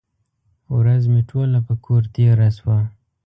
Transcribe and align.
ورځ 0.77 1.03
مې 1.11 1.21
ټوله 1.29 1.59
په 1.67 1.73
کور 1.85 2.03
تېره 2.15 2.49
شوه. 2.57 2.79